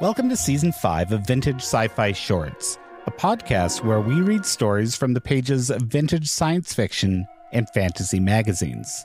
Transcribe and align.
Welcome 0.00 0.28
to 0.28 0.36
season 0.36 0.70
five 0.70 1.10
of 1.10 1.22
Vintage 1.22 1.56
Sci 1.56 1.88
Fi 1.88 2.12
Shorts, 2.12 2.78
a 3.08 3.10
podcast 3.10 3.82
where 3.82 4.00
we 4.00 4.20
read 4.20 4.46
stories 4.46 4.94
from 4.94 5.12
the 5.12 5.20
pages 5.20 5.70
of 5.70 5.82
vintage 5.82 6.28
science 6.28 6.72
fiction 6.72 7.26
and 7.50 7.68
fantasy 7.70 8.20
magazines. 8.20 9.04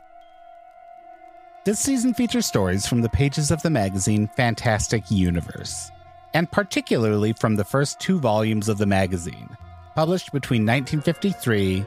This 1.64 1.80
season 1.80 2.14
features 2.14 2.46
stories 2.46 2.86
from 2.86 3.02
the 3.02 3.10
pages 3.10 3.50
of 3.50 3.60
the 3.64 3.72
magazine 3.72 4.30
Fantastic 4.36 5.10
Universe, 5.10 5.90
and 6.36 6.52
particularly 6.52 7.34
from 7.34 7.56
the 7.56 7.66
first 7.66 8.00
two 8.00 8.20
volumes 8.20 8.70
of 8.70 8.78
the 8.78 8.86
magazine, 8.86 9.50
published 9.96 10.32
between 10.32 10.62
1953 10.62 11.78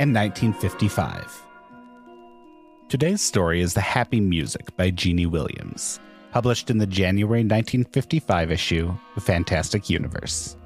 and 0.00 0.14
1955. 0.14 1.46
Today's 2.90 3.22
story 3.22 3.62
is 3.62 3.72
The 3.72 3.80
Happy 3.80 4.20
Music 4.20 4.76
by 4.76 4.90
Jeanne 4.90 5.30
Williams 5.30 5.98
published 6.30 6.70
in 6.70 6.78
the 6.78 6.86
January 6.86 7.40
1955 7.40 8.50
issue 8.50 8.94
of 9.16 9.22
Fantastic 9.22 9.90
Universe. 9.90 10.56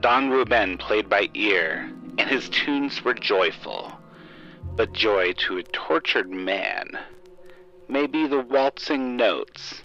Don 0.00 0.30
Ruben 0.30 0.78
played 0.78 1.08
by 1.08 1.28
ear, 1.34 1.90
and 2.18 2.28
his 2.28 2.48
tunes 2.48 3.02
were 3.04 3.14
joyful. 3.14 3.92
But 4.76 4.92
joy 4.92 5.32
to 5.32 5.58
a 5.58 5.62
tortured 5.64 6.30
man 6.30 6.98
may 7.88 8.06
be 8.06 8.26
the 8.26 8.40
waltzing 8.40 9.16
notes 9.16 9.82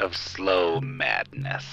of 0.00 0.16
slow 0.16 0.80
madness. 0.80 1.64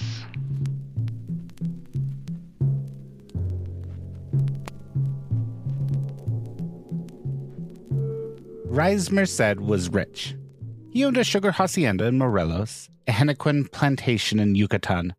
Raiz 8.68 9.10
Merced 9.10 9.60
was 9.60 9.88
rich 9.88 10.34
he 10.94 11.04
owned 11.04 11.16
a 11.16 11.24
sugar 11.24 11.50
hacienda 11.50 12.04
in 12.04 12.16
Morelos, 12.16 12.88
a 13.08 13.10
henequen 13.10 13.70
plantation 13.70 14.38
in 14.38 14.54
Yucatan, 14.54 15.12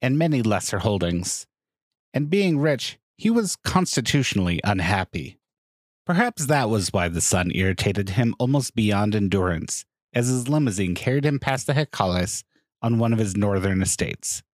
and 0.00 0.16
many 0.16 0.42
lesser 0.42 0.78
holdings. 0.78 1.44
And 2.14 2.30
being 2.30 2.60
rich, 2.60 3.00
he 3.16 3.28
was 3.28 3.56
constitutionally 3.64 4.60
unhappy. 4.62 5.36
Perhaps 6.06 6.46
that 6.46 6.70
was 6.70 6.92
why 6.92 7.08
the 7.08 7.20
sun 7.20 7.50
irritated 7.52 8.10
him 8.10 8.32
almost 8.38 8.76
beyond 8.76 9.16
endurance, 9.16 9.84
as 10.14 10.28
his 10.28 10.48
limousine 10.48 10.94
carried 10.94 11.26
him 11.26 11.40
past 11.40 11.66
the 11.66 11.72
Jacales 11.72 12.44
on 12.80 13.00
one 13.00 13.12
of 13.12 13.18
his 13.18 13.36
northern 13.36 13.82
estates. 13.82 14.44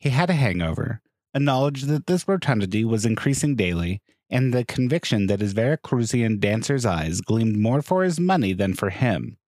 He 0.00 0.08
had 0.10 0.28
a 0.28 0.34
hangover, 0.34 1.02
a 1.32 1.38
knowledge 1.38 1.82
that 1.82 2.08
this 2.08 2.26
rotundity 2.26 2.84
was 2.84 3.06
increasing 3.06 3.54
daily, 3.54 4.02
and 4.30 4.52
the 4.52 4.64
conviction 4.64 5.26
that 5.26 5.40
his 5.40 5.54
Veracruzian 5.54 6.38
dancer's 6.38 6.84
eyes 6.84 7.20
gleamed 7.20 7.56
more 7.56 7.82
for 7.82 8.04
his 8.04 8.20
money 8.20 8.52
than 8.52 8.74
for 8.74 8.90
him. 8.90 9.38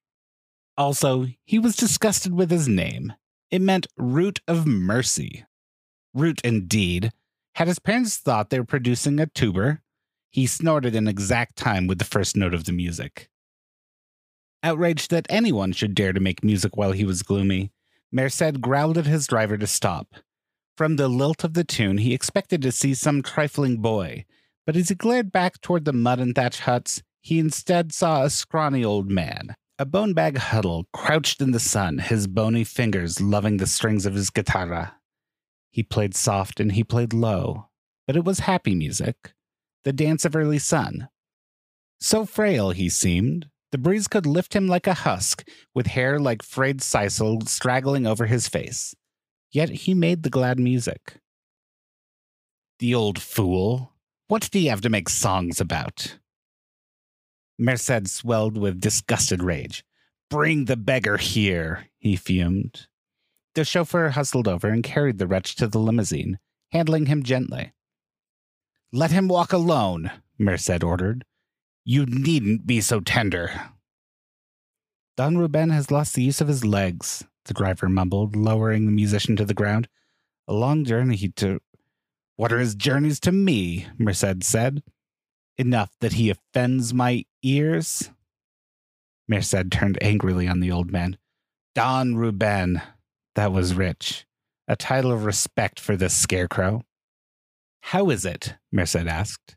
Also, 0.77 1.27
he 1.45 1.59
was 1.59 1.77
disgusted 1.77 2.35
with 2.35 2.51
his 2.51 2.69
name. 2.69 3.13
It 3.51 3.61
meant 3.61 3.87
root 3.97 4.41
of 4.49 4.67
mercy. 4.67 5.45
Root 6.15 6.41
indeed. 6.43 7.13
Had 7.57 7.69
his 7.69 7.79
parents 7.79 8.17
thought 8.17 8.51
they 8.51 8.59
were 8.59 8.65
producing 8.65 9.21
a 9.21 9.27
tuber? 9.27 9.83
He 10.31 10.47
snorted 10.47 10.95
in 10.95 11.09
exact 11.09 11.57
time 11.57 11.87
with 11.87 11.99
the 11.99 12.05
first 12.05 12.37
note 12.37 12.55
of 12.55 12.65
the 12.65 12.73
music. 12.73 13.29
Outraged 14.63 15.11
that 15.11 15.27
anyone 15.29 15.73
should 15.73 15.95
dare 15.95 16.13
to 16.13 16.21
make 16.21 16.45
music 16.45 16.77
while 16.77 16.93
he 16.93 17.05
was 17.05 17.23
gloomy, 17.23 17.73
Merced 18.13 18.61
growled 18.61 18.99
at 18.99 19.07
his 19.07 19.27
driver 19.27 19.57
to 19.57 19.67
stop. 19.67 20.15
From 20.77 20.97
the 20.97 21.09
lilt 21.09 21.45
of 21.45 21.55
the 21.55 21.65
tune, 21.65 21.99
he 21.99 22.15
expected 22.15 22.63
to 22.63 22.73
see 22.73 22.95
some 22.95 23.23
trifling 23.23 23.79
boy, 23.79 24.25
but 24.71 24.77
as 24.77 24.89
he 24.89 24.95
glared 24.95 25.33
back 25.33 25.61
toward 25.61 25.85
the 25.85 25.93
mud 25.93 26.21
and 26.21 26.33
thatch 26.33 26.61
huts, 26.61 27.03
he 27.21 27.41
instead 27.41 27.91
saw 27.93 28.23
a 28.23 28.31
scrawny 28.31 28.85
old 28.85 29.11
man, 29.11 29.57
a 29.81 29.85
bone 29.85 30.15
bag 30.15 30.39
huddle, 30.39 30.87
crouched 30.93 31.41
in 31.41 31.51
the 31.51 31.59
sun, 31.59 31.99
his 31.99 32.29
bony 32.29 32.63
fingers 32.63 33.21
loving 33.21 33.57
the 33.57 33.67
strings 33.67 34.07
of 34.07 34.15
his 34.15 34.31
guitarra. 34.31 34.95
He 35.73 35.83
played 35.83 36.15
soft 36.15 36.61
and 36.61 36.71
he 36.71 36.85
played 36.85 37.13
low, 37.13 37.67
but 38.07 38.15
it 38.15 38.25
was 38.25 38.39
happy 38.39 38.77
music, 38.77 39.33
the 39.83 39.93
dance 39.93 40.25
of 40.25 40.37
early 40.37 40.61
sun. 40.61 41.09
So 41.99 42.25
frail 42.25 42.71
he 42.71 42.89
seemed, 42.89 43.49
the 43.73 43.79
breeze 43.79 44.07
could 44.07 44.25
lift 44.25 44.55
him 44.55 44.69
like 44.69 44.87
a 44.87 44.95
husk, 44.95 45.45
with 45.75 45.89
hair 45.89 46.21
like 46.21 46.45
frayed 46.45 46.79
sisal 46.79 47.49
straggling 47.49 48.07
over 48.07 48.27
his 48.27 48.47
face. 48.47 48.95
Yet 49.51 49.71
he 49.71 49.95
made 49.95 50.23
the 50.23 50.31
glad 50.31 50.61
music. 50.61 51.17
The 52.79 52.95
old 52.95 53.21
fool, 53.21 53.91
what 54.31 54.49
do 54.53 54.61
you 54.61 54.71
have 54.71 54.81
to 54.81 54.89
make 54.89 55.09
songs 55.09 55.61
about? 55.61 56.19
Merced 57.59 58.07
swelled 58.07 58.57
with 58.57 58.81
disgusted 58.81 59.43
rage. 59.43 59.85
Bring 60.31 60.67
the 60.67 60.77
beggar 60.77 61.17
here, 61.17 61.89
he 61.99 62.15
fumed. 62.15 62.87
The 63.57 63.65
chauffeur 63.65 64.11
hustled 64.11 64.47
over 64.47 64.69
and 64.69 64.85
carried 64.85 65.19
the 65.19 65.27
wretch 65.27 65.57
to 65.57 65.67
the 65.67 65.81
limousine, 65.81 66.39
handling 66.71 67.07
him 67.07 67.25
gently. 67.25 67.73
Let 68.93 69.11
him 69.11 69.27
walk 69.27 69.53
alone, 69.53 70.13
Merced 70.39 70.85
ordered. 70.85 71.25
You 71.85 72.07
needn't 72.07 72.69
be 72.69 72.81
so 72.81 73.01
tender. 73.01 73.51
Don 75.17 75.39
Ruben 75.39 75.71
has 75.71 75.91
lost 75.91 76.15
the 76.15 76.23
use 76.23 76.41
of 76.41 76.47
his 76.47 76.65
legs, 76.65 77.25
the 77.47 77.55
driver 77.55 77.89
mumbled, 77.89 78.37
lowering 78.37 78.87
the 78.87 78.93
musician 78.93 79.35
to 79.35 79.45
the 79.45 79.55
ground. 79.55 79.89
A 80.47 80.55
long 80.55 80.85
journey 80.85 81.33
to 81.35 81.59
what 82.41 82.55
are 82.55 82.59
his 82.59 82.75
journeys 82.75 83.21
to 83.21 83.31
me? 83.31 83.87
Merced 83.99 84.45
said. 84.45 84.83
Enough 85.59 85.91
that 86.01 86.15
he 86.15 86.31
offends 86.31 86.95
my 86.95 87.27
ears? 87.43 88.09
Merced 89.29 89.71
turned 89.71 89.99
angrily 90.03 90.49
on 90.49 90.61
the 90.61 90.73
old 90.73 90.91
man. 90.91 91.19
Don 91.75 92.15
Ruben. 92.15 92.81
That 93.35 93.53
was 93.53 93.75
rich. 93.75 94.25
A 94.67 94.75
title 94.75 95.13
of 95.13 95.27
respect 95.27 95.79
for 95.79 95.97
this 95.99 96.15
scarecrow. 96.15 96.81
How 97.83 98.09
is 98.09 98.25
it, 98.25 98.55
Merced 98.73 98.97
asked, 98.97 99.57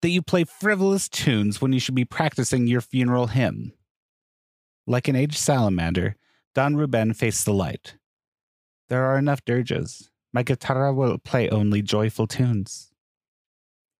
that 0.00 0.10
you 0.10 0.22
play 0.22 0.44
frivolous 0.44 1.08
tunes 1.08 1.60
when 1.60 1.72
you 1.72 1.80
should 1.80 1.96
be 1.96 2.04
practicing 2.04 2.68
your 2.68 2.80
funeral 2.80 3.26
hymn? 3.26 3.72
Like 4.86 5.08
an 5.08 5.16
aged 5.16 5.36
salamander, 5.36 6.14
Don 6.54 6.76
Ruben 6.76 7.12
faced 7.12 7.44
the 7.44 7.52
light. 7.52 7.96
There 8.88 9.04
are 9.04 9.18
enough 9.18 9.44
dirges. 9.44 10.09
My 10.32 10.42
guitar 10.42 10.92
will 10.92 11.18
play 11.18 11.48
only 11.48 11.82
joyful 11.82 12.26
tunes. 12.26 12.92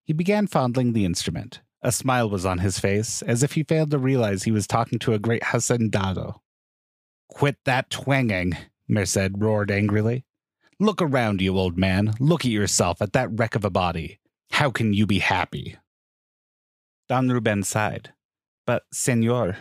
He 0.05 0.13
began 0.13 0.47
fondling 0.47 0.93
the 0.93 1.05
instrument. 1.05 1.61
A 1.83 1.93
smile 1.93 2.29
was 2.29 2.45
on 2.45 2.59
his 2.59 2.79
face, 2.79 3.23
as 3.23 3.43
if 3.43 3.53
he 3.53 3.63
failed 3.65 3.91
to 3.91 3.99
realize 3.99 4.43
he 4.43 4.51
was 4.51 4.67
talking 4.67 4.99
to 5.01 5.15
a 5.15 5.19
great 5.19 5.43
hacendado. 5.43 6.41
Quit 7.29 7.57
that 7.65 7.91
twanging, 7.91 8.57
Merced 8.89 9.31
roared 9.37 9.71
angrily. 9.71 10.25
Look 10.79 11.01
around 11.01 11.41
you, 11.41 11.57
old 11.57 11.79
man. 11.79 12.15
Look 12.19 12.45
at 12.45 12.51
yourself, 12.51 13.01
at 13.01 13.13
that 13.13 13.31
wreck 13.33 13.55
of 13.55 13.65
a 13.65 13.71
body. 13.71 14.19
How 14.51 14.71
can 14.71 14.93
you 14.93 15.07
be 15.07 15.21
happy? 15.21 15.77
Don 17.09 17.29
Ruben 17.29 17.63
sighed. 17.63 18.13
But, 18.67 18.85
senor, 18.93 19.57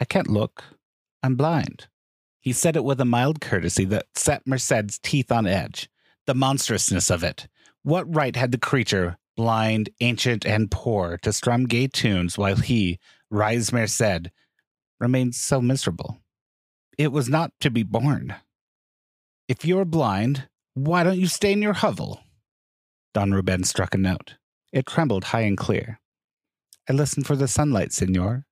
I 0.00 0.04
can't 0.04 0.28
look. 0.28 0.64
I'm 1.22 1.36
blind. 1.36 1.88
He 2.40 2.52
said 2.52 2.76
it 2.76 2.84
with 2.84 3.00
a 3.00 3.04
mild 3.04 3.40
courtesy 3.40 3.84
that 3.86 4.06
set 4.14 4.46
Merced's 4.46 4.98
teeth 4.98 5.32
on 5.32 5.46
edge. 5.46 5.88
The 6.26 6.34
monstrousness 6.34 7.10
of 7.10 7.24
it. 7.24 7.48
What 7.82 8.12
right 8.14 8.36
had 8.36 8.52
the 8.52 8.58
creature, 8.58 9.18
blind, 9.36 9.90
ancient, 10.00 10.44
and 10.44 10.70
poor, 10.70 11.18
to 11.22 11.32
strum 11.32 11.64
gay 11.64 11.86
tunes 11.86 12.36
while 12.36 12.56
he, 12.56 12.98
Raiz 13.32 13.72
Merced, 13.72 14.30
remained 15.00 15.34
so 15.34 15.60
miserable? 15.60 16.18
It 16.98 17.12
was 17.12 17.28
not 17.28 17.52
to 17.60 17.70
be 17.70 17.82
borne. 17.82 18.34
If 19.48 19.64
you're 19.64 19.84
blind, 19.84 20.48
why 20.74 21.04
don't 21.04 21.18
you 21.18 21.26
stay 21.26 21.52
in 21.52 21.62
your 21.62 21.72
hovel? 21.72 22.20
Don 23.14 23.32
Ruben 23.32 23.64
struck 23.64 23.94
a 23.94 23.98
note. 23.98 24.34
It 24.72 24.86
trembled 24.86 25.24
high 25.24 25.40
and 25.42 25.56
clear. 25.56 26.00
I 26.88 26.92
listen 26.92 27.24
for 27.24 27.36
the 27.36 27.48
sunlight, 27.48 27.92
senor. 27.92 28.44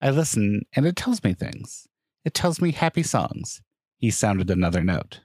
I 0.00 0.10
listen, 0.10 0.62
and 0.74 0.86
it 0.86 0.96
tells 0.96 1.22
me 1.24 1.34
things. 1.34 1.88
It 2.24 2.34
tells 2.34 2.60
me 2.60 2.72
happy 2.72 3.02
songs. 3.02 3.60
He 3.98 4.10
sounded 4.10 4.50
another 4.50 4.82
note. 4.82 5.20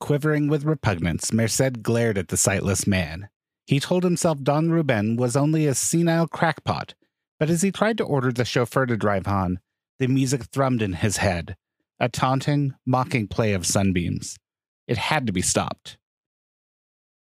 Quivering 0.00 0.48
with 0.48 0.64
repugnance, 0.64 1.32
Merced 1.32 1.82
glared 1.82 2.18
at 2.18 2.28
the 2.28 2.36
sightless 2.36 2.86
man. 2.86 3.28
He 3.66 3.80
told 3.80 4.04
himself 4.04 4.42
Don 4.42 4.70
Ruben 4.70 5.16
was 5.16 5.36
only 5.36 5.66
a 5.66 5.74
senile 5.74 6.28
crackpot, 6.28 6.94
but 7.38 7.48
as 7.48 7.62
he 7.62 7.72
tried 7.72 7.98
to 7.98 8.04
order 8.04 8.30
the 8.30 8.44
chauffeur 8.44 8.86
to 8.86 8.96
drive 8.96 9.26
on, 9.26 9.60
the 9.98 10.06
music 10.06 10.50
thrummed 10.50 10.82
in 10.82 10.94
his 10.94 11.18
head, 11.18 11.56
a 11.98 12.08
taunting, 12.08 12.74
mocking 12.84 13.28
play 13.28 13.52
of 13.54 13.66
sunbeams. 13.66 14.36
It 14.86 14.98
had 14.98 15.26
to 15.26 15.32
be 15.32 15.42
stopped. 15.42 15.96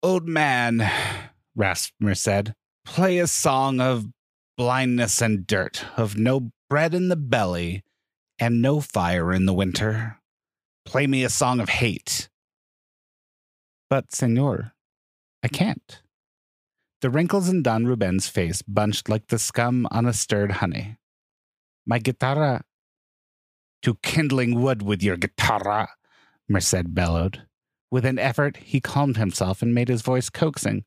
Old 0.02 0.26
man, 0.26 0.90
rasped 1.54 1.94
Merced, 2.00 2.52
play 2.84 3.18
a 3.18 3.26
song 3.26 3.80
of 3.80 4.06
blindness 4.56 5.20
and 5.20 5.46
dirt, 5.46 5.84
of 5.96 6.16
no 6.16 6.50
bread 6.70 6.94
in 6.94 7.08
the 7.08 7.16
belly, 7.16 7.82
and 8.42 8.60
no 8.60 8.80
fire 8.80 9.32
in 9.32 9.46
the 9.46 9.54
winter. 9.54 10.18
Play 10.84 11.06
me 11.06 11.22
a 11.22 11.28
song 11.28 11.60
of 11.60 11.68
hate. 11.68 12.28
But, 13.88 14.12
senor, 14.12 14.74
I 15.44 15.46
can't. 15.46 16.02
The 17.02 17.10
wrinkles 17.10 17.48
in 17.48 17.62
Don 17.62 17.86
Ruben's 17.86 18.26
face 18.28 18.60
bunched 18.62 19.08
like 19.08 19.28
the 19.28 19.38
scum 19.38 19.86
on 19.92 20.06
a 20.06 20.12
stirred 20.12 20.58
honey. 20.58 20.96
My 21.86 22.00
guitarra. 22.00 22.62
to 23.82 23.94
kindling 24.02 24.60
wood 24.60 24.82
with 24.82 25.04
your 25.04 25.16
guitarra, 25.16 25.90
Merced 26.48 26.92
bellowed. 26.92 27.46
With 27.92 28.04
an 28.04 28.18
effort, 28.18 28.56
he 28.56 28.80
calmed 28.80 29.18
himself 29.18 29.62
and 29.62 29.72
made 29.72 29.88
his 29.88 30.02
voice 30.02 30.30
coaxing. 30.30 30.82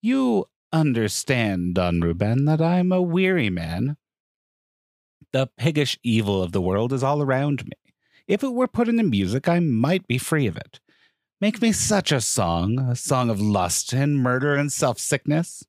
You 0.00 0.46
understand, 0.72 1.74
Don 1.74 2.00
Ruben, 2.00 2.46
that 2.46 2.62
I'm 2.62 2.92
a 2.92 3.02
weary 3.02 3.50
man. 3.50 3.98
The 5.34 5.48
piggish 5.56 5.98
evil 6.04 6.44
of 6.44 6.52
the 6.52 6.60
world 6.60 6.92
is 6.92 7.02
all 7.02 7.20
around 7.20 7.64
me. 7.64 7.92
If 8.28 8.44
it 8.44 8.54
were 8.54 8.68
put 8.68 8.88
into 8.88 9.02
music, 9.02 9.48
I 9.48 9.58
might 9.58 10.06
be 10.06 10.16
free 10.16 10.46
of 10.46 10.56
it. 10.56 10.78
Make 11.40 11.60
me 11.60 11.72
such 11.72 12.12
a 12.12 12.20
song, 12.20 12.78
a 12.78 12.94
song 12.94 13.30
of 13.30 13.40
lust 13.40 13.92
and 13.92 14.16
murder 14.16 14.54
and 14.54 14.70
self 14.72 15.00
sickness. 15.00 15.64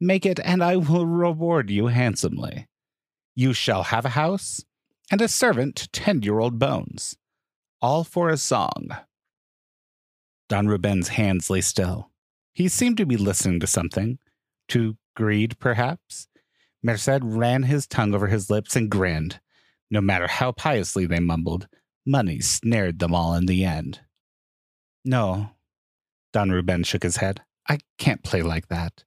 Make 0.00 0.24
it, 0.24 0.40
and 0.42 0.64
I 0.64 0.76
will 0.76 1.04
reward 1.04 1.68
you 1.68 1.88
handsomely. 1.88 2.68
You 3.36 3.52
shall 3.52 3.82
have 3.82 4.06
a 4.06 4.16
house 4.16 4.64
and 5.10 5.20
a 5.20 5.28
servant 5.28 5.76
to 5.76 5.90
tend 5.90 6.24
your 6.24 6.40
old 6.40 6.58
bones, 6.58 7.14
all 7.82 8.04
for 8.04 8.30
a 8.30 8.38
song. 8.38 8.96
Don 10.48 10.68
Ruben's 10.68 11.08
hands 11.08 11.50
lay 11.50 11.60
still. 11.60 12.08
He 12.54 12.66
seemed 12.66 12.96
to 12.96 13.04
be 13.04 13.18
listening 13.18 13.60
to 13.60 13.66
something, 13.66 14.18
to 14.68 14.96
greed, 15.14 15.58
perhaps. 15.58 16.28
Merced 16.82 17.20
ran 17.22 17.62
his 17.64 17.86
tongue 17.86 18.14
over 18.14 18.26
his 18.26 18.50
lips 18.50 18.76
and 18.76 18.90
grinned. 18.90 19.40
No 19.90 20.00
matter 20.00 20.26
how 20.26 20.52
piously 20.52 21.06
they 21.06 21.20
mumbled, 21.20 21.68
money 22.04 22.40
snared 22.40 22.98
them 22.98 23.14
all 23.14 23.34
in 23.34 23.46
the 23.46 23.64
end. 23.64 24.00
No, 25.04 25.50
Don 26.32 26.50
Ruben 26.50 26.82
shook 26.82 27.02
his 27.02 27.18
head. 27.18 27.42
I 27.68 27.78
can't 27.98 28.24
play 28.24 28.42
like 28.42 28.68
that. 28.68 29.04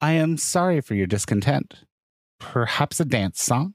I 0.00 0.12
am 0.12 0.36
sorry 0.36 0.80
for 0.80 0.94
your 0.94 1.06
discontent. 1.06 1.74
Perhaps 2.38 3.00
a 3.00 3.04
dance 3.04 3.42
song? 3.42 3.74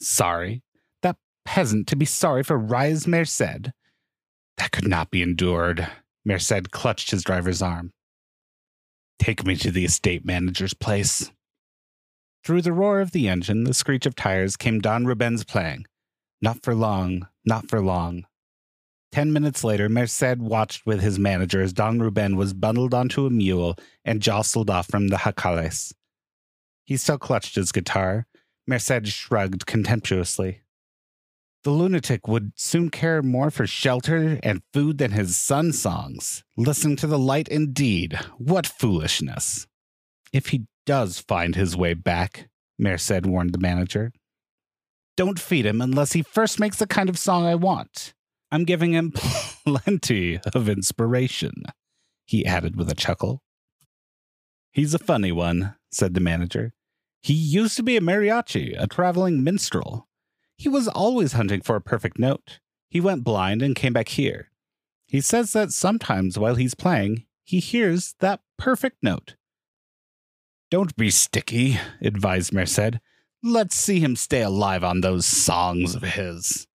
Sorry. 0.00 0.62
That 1.02 1.16
peasant 1.44 1.86
to 1.88 1.96
be 1.96 2.04
sorry 2.04 2.42
for 2.42 2.58
Raiz 2.58 3.06
Merced. 3.06 3.72
That 4.56 4.72
could 4.72 4.86
not 4.86 5.10
be 5.10 5.22
endured. 5.22 5.88
Merced 6.24 6.70
clutched 6.70 7.10
his 7.10 7.22
driver's 7.22 7.62
arm. 7.62 7.92
Take 9.18 9.44
me 9.44 9.56
to 9.56 9.70
the 9.70 9.84
estate 9.84 10.24
manager's 10.24 10.74
place. 10.74 11.30
Through 12.44 12.62
the 12.62 12.72
roar 12.72 13.00
of 13.00 13.10
the 13.12 13.28
engine, 13.28 13.64
the 13.64 13.74
screech 13.74 14.06
of 14.06 14.14
tires, 14.14 14.56
came 14.56 14.80
Don 14.80 15.04
Ruben's 15.04 15.44
playing. 15.44 15.86
Not 16.40 16.62
for 16.62 16.74
long, 16.74 17.28
not 17.44 17.68
for 17.68 17.80
long. 17.80 18.24
Ten 19.12 19.32
minutes 19.32 19.64
later, 19.64 19.88
Merced 19.88 20.38
watched 20.38 20.86
with 20.86 21.00
his 21.00 21.18
manager 21.18 21.60
as 21.60 21.72
Don 21.72 21.98
Ruben 21.98 22.36
was 22.36 22.54
bundled 22.54 22.94
onto 22.94 23.26
a 23.26 23.30
mule 23.30 23.76
and 24.04 24.22
jostled 24.22 24.70
off 24.70 24.86
from 24.88 25.08
the 25.08 25.16
jacales. 25.16 25.92
He 26.84 26.96
still 26.96 27.18
clutched 27.18 27.56
his 27.56 27.72
guitar. 27.72 28.26
Merced 28.66 29.06
shrugged 29.08 29.66
contemptuously. 29.66 30.62
The 31.62 31.70
lunatic 31.70 32.26
would 32.26 32.52
soon 32.56 32.88
care 32.88 33.22
more 33.22 33.50
for 33.50 33.66
shelter 33.66 34.40
and 34.42 34.62
food 34.72 34.96
than 34.96 35.10
his 35.10 35.36
son 35.36 35.72
songs. 35.72 36.42
Listen 36.56 36.96
to 36.96 37.06
the 37.06 37.18
light 37.18 37.48
indeed. 37.48 38.18
What 38.38 38.66
foolishness. 38.66 39.66
If 40.32 40.46
he 40.46 40.66
does 40.86 41.18
find 41.18 41.54
his 41.54 41.76
way 41.76 41.94
back, 41.94 42.48
Merced 42.78 43.26
warned 43.26 43.52
the 43.52 43.58
manager. 43.58 44.12
Don't 45.16 45.38
feed 45.38 45.66
him 45.66 45.80
unless 45.80 46.12
he 46.12 46.22
first 46.22 46.58
makes 46.58 46.78
the 46.78 46.86
kind 46.86 47.08
of 47.08 47.18
song 47.18 47.44
I 47.44 47.54
want. 47.54 48.14
I'm 48.50 48.64
giving 48.64 48.92
him 48.92 49.12
plenty 49.66 50.40
of 50.54 50.68
inspiration, 50.68 51.64
he 52.24 52.46
added 52.46 52.76
with 52.76 52.90
a 52.90 52.94
chuckle. 52.94 53.42
He's 54.72 54.94
a 54.94 54.98
funny 54.98 55.32
one, 55.32 55.74
said 55.90 56.14
the 56.14 56.20
manager. 56.20 56.72
He 57.22 57.34
used 57.34 57.76
to 57.76 57.82
be 57.82 57.96
a 57.96 58.00
mariachi, 58.00 58.80
a 58.80 58.86
traveling 58.86 59.44
minstrel. 59.44 60.08
He 60.56 60.68
was 60.68 60.88
always 60.88 61.32
hunting 61.32 61.60
for 61.60 61.76
a 61.76 61.80
perfect 61.80 62.18
note. 62.18 62.60
He 62.88 63.00
went 63.00 63.24
blind 63.24 63.62
and 63.62 63.76
came 63.76 63.92
back 63.92 64.08
here. 64.08 64.50
He 65.06 65.20
says 65.20 65.52
that 65.52 65.72
sometimes 65.72 66.38
while 66.38 66.54
he's 66.54 66.74
playing, 66.74 67.26
he 67.44 67.60
hears 67.60 68.14
that 68.20 68.40
perfect 68.58 68.98
note. 69.02 69.34
Don't 70.70 70.94
be 70.96 71.10
sticky, 71.10 71.80
advised 72.00 72.52
Merced. 72.52 73.00
Let's 73.42 73.74
see 73.74 73.98
him 73.98 74.14
stay 74.14 74.42
alive 74.42 74.84
on 74.84 75.00
those 75.00 75.26
songs 75.26 75.96
of 75.96 76.02
his. 76.02 76.68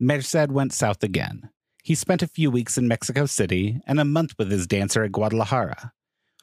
Merced 0.00 0.48
went 0.48 0.72
south 0.72 1.02
again. 1.02 1.50
He 1.82 1.94
spent 1.94 2.22
a 2.22 2.26
few 2.26 2.50
weeks 2.50 2.78
in 2.78 2.88
Mexico 2.88 3.26
City 3.26 3.82
and 3.86 4.00
a 4.00 4.06
month 4.06 4.34
with 4.38 4.50
his 4.50 4.66
dancer 4.66 5.04
at 5.04 5.12
Guadalajara. 5.12 5.92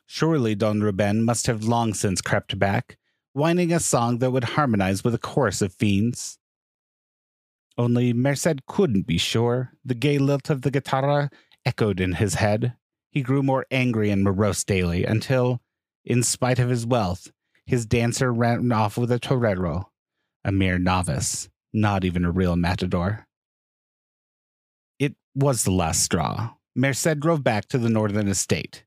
Surely 0.05 0.53
Don 0.53 0.81
Ruben 0.81 1.23
must 1.23 1.47
have 1.47 1.63
long 1.63 1.95
since 1.95 2.21
crept 2.21 2.59
back, 2.59 2.97
whining 3.33 3.73
a 3.73 3.79
song 3.79 4.19
that 4.19 4.29
would 4.29 4.43
harmonize 4.43 5.03
with 5.03 5.15
a 5.15 5.19
chorus 5.19 5.63
of 5.63 5.73
fiends. 5.73 6.37
Only 7.75 8.13
Merced 8.13 8.67
couldn't 8.67 9.07
be 9.07 9.17
sure. 9.17 9.71
The 9.83 9.95
gay 9.95 10.19
lilt 10.19 10.51
of 10.51 10.61
the 10.61 10.69
guitarra 10.69 11.31
echoed 11.65 11.99
in 11.99 12.13
his 12.13 12.35
head. 12.35 12.73
He 13.09 13.23
grew 13.23 13.41
more 13.41 13.65
angry 13.71 14.11
and 14.11 14.23
morose 14.23 14.63
daily 14.63 15.05
until, 15.05 15.61
in 16.05 16.23
spite 16.23 16.59
of 16.59 16.69
his 16.69 16.85
wealth, 16.85 17.31
his 17.65 17.85
dancer 17.85 18.31
ran 18.31 18.71
off 18.71 18.97
with 18.97 19.11
a 19.11 19.19
torero, 19.19 19.89
a 20.43 20.51
mere 20.51 20.77
novice, 20.77 21.49
not 21.73 22.03
even 22.05 22.23
a 22.23 22.31
real 22.31 22.55
matador. 22.55 23.25
It 24.99 25.15
was 25.33 25.63
the 25.63 25.71
last 25.71 26.03
straw. 26.03 26.51
Merced 26.75 27.19
drove 27.19 27.43
back 27.43 27.67
to 27.69 27.77
the 27.77 27.89
northern 27.89 28.27
estate. 28.27 28.83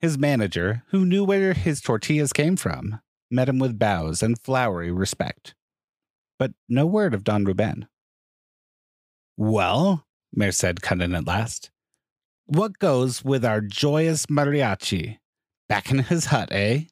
His 0.00 0.16
manager, 0.18 0.82
who 0.88 1.04
knew 1.04 1.24
where 1.24 1.52
his 1.52 1.80
tortillas 1.80 2.32
came 2.32 2.56
from, 2.56 3.00
met 3.30 3.48
him 3.48 3.58
with 3.58 3.78
bows 3.78 4.22
and 4.22 4.40
flowery 4.40 4.90
respect. 4.90 5.54
But 6.38 6.52
no 6.68 6.86
word 6.86 7.14
of 7.14 7.24
Don 7.24 7.44
Ruben. 7.44 7.88
Well, 9.36 10.04
Merced 10.34 10.80
cut 10.82 11.00
in 11.00 11.14
at 11.14 11.26
last, 11.26 11.70
what 12.46 12.78
goes 12.78 13.24
with 13.24 13.44
our 13.44 13.60
joyous 13.60 14.26
mariachi? 14.26 15.18
Back 15.68 15.90
in 15.90 16.00
his 16.00 16.26
hut, 16.26 16.48
eh? 16.52 16.82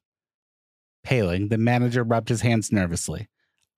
Paling, 1.04 1.48
the 1.48 1.58
manager 1.58 2.02
rubbed 2.02 2.28
his 2.28 2.42
hands 2.42 2.72
nervously. 2.72 3.28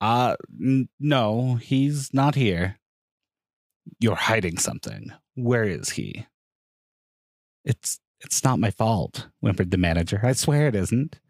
Uh, 0.00 0.36
n- 0.60 0.88
no, 1.00 1.54
he's 1.54 2.12
not 2.12 2.34
here. 2.34 2.78
You're 4.00 4.14
hiding 4.14 4.58
something. 4.58 5.12
Where 5.34 5.64
is 5.64 5.90
he? 5.90 6.26
It's 7.64 7.98
it's 8.20 8.44
not 8.44 8.58
my 8.58 8.70
fault, 8.70 9.28
whimpered 9.40 9.70
the 9.70 9.76
manager. 9.76 10.20
I 10.22 10.32
swear 10.32 10.68
it 10.68 10.74
isn't. 10.74 11.20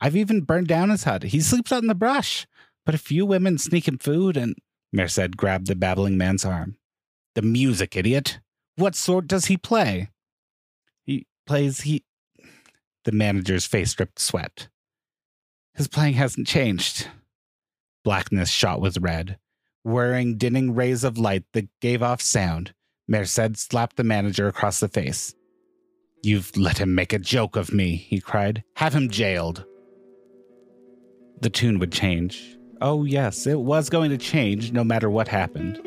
I've 0.00 0.16
even 0.16 0.42
burned 0.42 0.68
down 0.68 0.90
his 0.90 1.04
hut. 1.04 1.24
He 1.24 1.40
sleeps 1.40 1.72
out 1.72 1.82
in 1.82 1.88
the 1.88 1.94
brush. 1.94 2.46
But 2.86 2.94
a 2.94 2.98
few 2.98 3.24
women 3.24 3.58
sneak 3.58 3.88
him 3.88 3.98
food, 3.98 4.36
and 4.36 4.56
Merced 4.92 5.36
grabbed 5.36 5.66
the 5.66 5.74
babbling 5.74 6.18
man's 6.18 6.44
arm. 6.44 6.76
The 7.34 7.42
music, 7.42 7.96
idiot. 7.96 8.40
What 8.76 8.94
sort 8.94 9.26
does 9.26 9.46
he 9.46 9.56
play? 9.56 10.10
He 11.04 11.26
plays 11.46 11.82
he 11.82 12.04
the 13.04 13.12
manager's 13.12 13.66
face 13.66 13.92
dripped 13.94 14.18
sweat. 14.18 14.68
His 15.74 15.88
playing 15.88 16.14
hasn't 16.14 16.46
changed. 16.46 17.08
Blackness 18.04 18.50
shot 18.50 18.80
with 18.80 18.98
red. 18.98 19.38
Whirring, 19.82 20.36
dinning 20.36 20.74
rays 20.74 21.04
of 21.04 21.18
light 21.18 21.44
that 21.52 21.68
gave 21.80 22.02
off 22.02 22.22
sound, 22.22 22.74
Merced 23.06 23.56
slapped 23.56 23.96
the 23.96 24.04
manager 24.04 24.48
across 24.48 24.80
the 24.80 24.88
face. 24.88 25.34
You've 26.22 26.56
let 26.56 26.78
him 26.78 26.94
make 26.94 27.12
a 27.12 27.18
joke 27.18 27.54
of 27.56 27.72
me, 27.72 27.96
he 27.96 28.20
cried. 28.20 28.64
Have 28.76 28.94
him 28.94 29.10
jailed. 29.10 29.66
The 31.40 31.50
tune 31.50 31.78
would 31.80 31.92
change. 31.92 32.56
Oh, 32.80 33.04
yes, 33.04 33.46
it 33.46 33.60
was 33.60 33.90
going 33.90 34.10
to 34.10 34.18
change 34.18 34.72
no 34.72 34.84
matter 34.84 35.10
what 35.10 35.28
happened. 35.28 35.80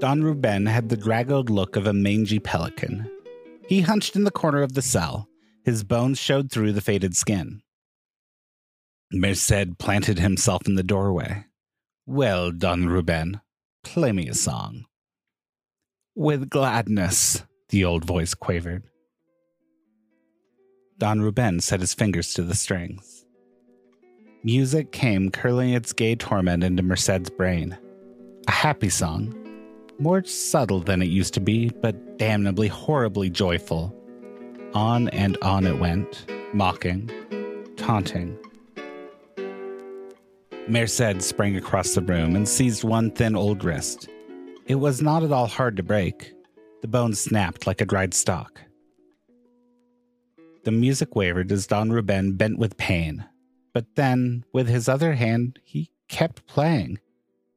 Don 0.00 0.22
Ruben 0.22 0.66
had 0.66 0.88
the 0.88 0.96
draggled 0.96 1.50
look 1.50 1.74
of 1.74 1.88
a 1.88 1.92
mangy 1.92 2.38
pelican. 2.38 3.10
He 3.66 3.80
hunched 3.80 4.14
in 4.14 4.22
the 4.22 4.30
corner 4.30 4.62
of 4.62 4.74
the 4.74 4.82
cell. 4.82 5.28
His 5.64 5.82
bones 5.82 6.20
showed 6.20 6.52
through 6.52 6.72
the 6.72 6.80
faded 6.80 7.16
skin. 7.16 7.62
Merced 9.12 9.78
planted 9.78 10.20
himself 10.20 10.68
in 10.68 10.76
the 10.76 10.84
doorway. 10.84 11.46
Well, 12.06 12.52
Don 12.52 12.88
Ruben, 12.88 13.40
play 13.82 14.12
me 14.12 14.28
a 14.28 14.34
song. 14.34 14.84
With 16.14 16.48
gladness, 16.48 17.42
the 17.70 17.84
old 17.84 18.04
voice 18.04 18.34
quavered. 18.34 18.84
Don 20.98 21.20
Ruben 21.20 21.58
set 21.58 21.80
his 21.80 21.94
fingers 21.94 22.34
to 22.34 22.42
the 22.42 22.54
strings. 22.54 23.24
Music 24.44 24.92
came 24.92 25.30
curling 25.30 25.70
its 25.70 25.92
gay 25.92 26.14
torment 26.14 26.62
into 26.62 26.82
Merced's 26.84 27.30
brain. 27.30 27.76
A 28.46 28.52
happy 28.52 28.88
song, 28.88 29.34
more 29.98 30.22
subtle 30.24 30.80
than 30.80 31.02
it 31.02 31.08
used 31.08 31.34
to 31.34 31.40
be, 31.40 31.70
but 31.70 32.18
damnably 32.18 32.68
horribly 32.68 33.30
joyful. 33.30 33.94
On 34.74 35.08
and 35.08 35.36
on 35.42 35.66
it 35.66 35.78
went, 35.78 36.26
mocking, 36.52 37.10
taunting. 37.76 38.38
Merced 40.68 41.22
sprang 41.22 41.56
across 41.56 41.94
the 41.94 42.02
room 42.02 42.36
and 42.36 42.48
seized 42.48 42.84
one 42.84 43.10
thin 43.10 43.34
old 43.34 43.64
wrist. 43.64 44.08
It 44.66 44.76
was 44.76 45.00
not 45.00 45.22
at 45.22 45.32
all 45.32 45.46
hard 45.46 45.76
to 45.78 45.82
break. 45.82 46.34
The 46.82 46.88
bone 46.88 47.14
snapped 47.14 47.66
like 47.66 47.80
a 47.80 47.86
dried 47.86 48.12
stalk. 48.14 48.60
The 50.64 50.70
music 50.70 51.16
wavered 51.16 51.50
as 51.50 51.66
Don 51.66 51.90
Ruben 51.90 52.36
bent 52.36 52.58
with 52.58 52.76
pain, 52.76 53.24
but 53.72 53.86
then, 53.94 54.44
with 54.52 54.68
his 54.68 54.88
other 54.88 55.14
hand, 55.14 55.58
he 55.64 55.90
kept 56.08 56.46
playing. 56.46 56.98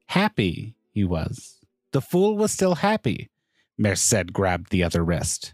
Happy, 0.06 0.76
he 0.92 1.04
was. 1.04 1.61
The 1.92 2.02
fool 2.02 2.38
was 2.38 2.52
still 2.52 2.76
happy. 2.76 3.30
Merced 3.78 4.32
grabbed 4.32 4.72
the 4.72 4.84
other 4.84 5.04
wrist. 5.04 5.54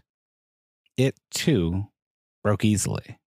It, 0.96 1.16
too, 1.30 1.86
broke 2.42 2.64
easily. 2.64 3.18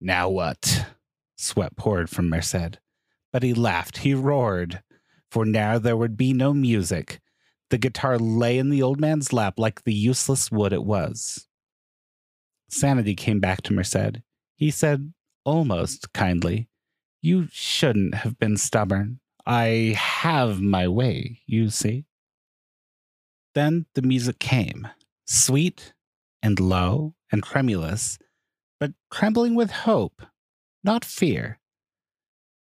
Now 0.00 0.28
what? 0.28 0.86
Sweat 1.36 1.76
poured 1.76 2.10
from 2.10 2.28
Merced. 2.28 2.78
But 3.32 3.42
he 3.42 3.54
laughed, 3.54 3.98
he 3.98 4.14
roared, 4.14 4.82
for 5.30 5.44
now 5.44 5.78
there 5.78 5.96
would 5.96 6.16
be 6.16 6.32
no 6.32 6.52
music. 6.52 7.20
The 7.70 7.78
guitar 7.78 8.18
lay 8.18 8.58
in 8.58 8.70
the 8.70 8.82
old 8.82 9.00
man's 9.00 9.32
lap 9.32 9.54
like 9.56 9.84
the 9.84 9.94
useless 9.94 10.50
wood 10.50 10.72
it 10.72 10.84
was. 10.84 11.46
Sanity 12.68 13.14
came 13.14 13.38
back 13.38 13.62
to 13.62 13.72
Merced. 13.72 14.22
He 14.56 14.70
said, 14.70 15.12
almost 15.44 16.12
kindly, 16.12 16.68
You 17.22 17.48
shouldn't 17.52 18.16
have 18.16 18.38
been 18.38 18.56
stubborn. 18.56 19.19
I 19.46 19.96
have 19.98 20.60
my 20.60 20.88
way, 20.88 21.40
you 21.46 21.70
see. 21.70 22.04
Then 23.54 23.86
the 23.94 24.02
music 24.02 24.38
came, 24.38 24.88
sweet 25.26 25.92
and 26.42 26.60
low 26.60 27.14
and 27.32 27.42
tremulous, 27.42 28.18
but 28.78 28.92
trembling 29.12 29.54
with 29.54 29.70
hope, 29.70 30.22
not 30.84 31.04
fear. 31.04 31.58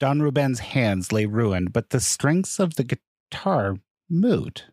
Don 0.01 0.21
Ruben's 0.21 0.61
hands 0.61 1.13
lay 1.13 1.27
ruined, 1.27 1.73
but 1.73 1.91
the 1.91 2.01
strings 2.01 2.61
of 2.61 2.75
the 2.75 2.85
guitar 2.85 3.77
moved. 4.09 4.65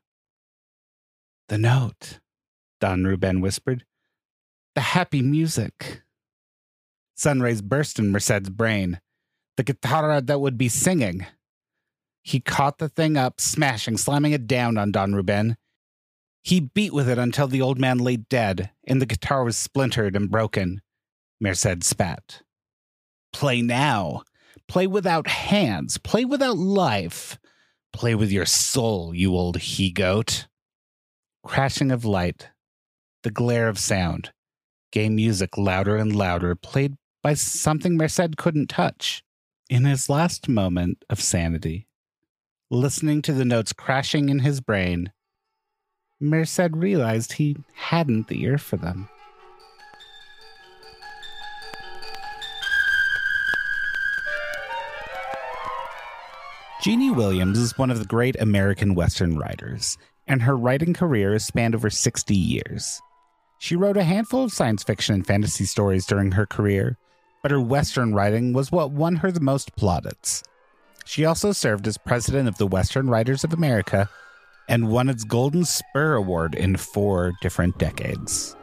The 1.47 1.57
note, 1.57 2.19
Don 2.79 3.03
Ruben 3.03 3.41
whispered. 3.41 3.85
The 4.75 4.81
happy 4.81 5.21
music. 5.21 6.01
Sunrays 7.15 7.61
burst 7.61 7.97
in 7.97 8.11
Merced's 8.11 8.49
brain. 8.49 8.99
The 9.57 9.63
guitar 9.63 10.21
that 10.21 10.41
would 10.41 10.57
be 10.57 10.69
singing. 10.69 11.25
He 12.25 12.39
caught 12.39 12.79
the 12.79 12.89
thing 12.89 13.17
up, 13.17 13.39
smashing, 13.39 13.97
slamming 13.97 14.31
it 14.31 14.47
down 14.47 14.79
on 14.79 14.91
Don 14.91 15.13
Ruben. 15.13 15.57
He 16.43 16.59
beat 16.59 16.91
with 16.91 17.07
it 17.07 17.19
until 17.19 17.47
the 17.47 17.61
old 17.61 17.79
man 17.79 17.99
lay 17.99 18.17
dead 18.17 18.71
and 18.87 18.99
the 18.99 19.05
guitar 19.05 19.43
was 19.43 19.55
splintered 19.55 20.15
and 20.15 20.31
broken. 20.31 20.81
Merced 21.39 21.83
spat. 21.83 22.41
Play 23.31 23.61
now. 23.61 24.23
Play 24.67 24.87
without 24.87 25.27
hands. 25.27 25.99
Play 25.99 26.25
without 26.25 26.57
life. 26.57 27.37
Play 27.93 28.15
with 28.15 28.31
your 28.31 28.47
soul, 28.47 29.13
you 29.13 29.35
old 29.35 29.57
he 29.57 29.91
goat. 29.91 30.47
Crashing 31.43 31.91
of 31.91 32.05
light, 32.05 32.49
the 33.21 33.29
glare 33.29 33.67
of 33.67 33.77
sound, 33.77 34.31
gay 34.91 35.09
music 35.09 35.59
louder 35.59 35.95
and 35.95 36.15
louder, 36.15 36.55
played 36.55 36.95
by 37.21 37.35
something 37.35 37.97
Merced 37.97 38.35
couldn't 38.35 38.67
touch. 38.67 39.23
In 39.69 39.85
his 39.85 40.09
last 40.09 40.49
moment 40.49 41.05
of 41.07 41.21
sanity, 41.21 41.84
listening 42.71 43.21
to 43.21 43.33
the 43.33 43.45
notes 43.45 43.73
crashing 43.73 44.29
in 44.29 44.39
his 44.39 44.59
brain, 44.59 45.11
Merced 46.19 46.71
realized 46.71 47.33
he 47.33 47.57
hadn't 47.73 48.27
the 48.27 48.41
ear 48.43 48.57
for 48.57 48.77
them. 48.77 49.09
Jeanne 56.81 57.15
Williams 57.15 57.57
is 57.57 57.77
one 57.77 57.89
of 57.89 57.99
the 57.99 58.05
great 58.05 58.39
American 58.39 58.93
Western 58.95 59.37
writers, 59.37 59.97
and 60.27 60.43
her 60.43 60.55
writing 60.55 60.93
career 60.93 61.33
has 61.33 61.45
spanned 61.45 61.73
over 61.73 61.89
60 61.89 62.35
years. 62.35 63.01
She 63.57 63.75
wrote 63.75 63.97
a 63.97 64.03
handful 64.03 64.43
of 64.43 64.53
science 64.53 64.83
fiction 64.83 65.15
and 65.15 65.25
fantasy 65.25 65.65
stories 65.65 66.05
during 66.05 66.31
her 66.33 66.45
career, 66.45 66.97
but 67.41 67.51
her 67.51 67.61
Western 67.61 68.13
writing 68.13 68.53
was 68.53 68.71
what 68.71 68.91
won 68.91 69.17
her 69.17 69.31
the 69.31 69.39
most 69.39 69.75
plaudits. 69.75 70.43
She 71.05 71.23
also 71.23 71.51
served 71.51 71.87
as 71.87 71.97
president 71.97 72.47
of 72.47 72.57
the 72.57 72.67
Western 72.67 73.09
Writers 73.09 73.43
of 73.43 73.53
America 73.53 74.09
and 74.67 74.89
won 74.89 75.07
its 75.07 75.23
Golden 75.23 75.63
Spur 75.63 76.15
Award 76.15 76.55
in 76.55 76.75
four 76.75 77.33
different 77.41 77.77
decades. 77.77 78.55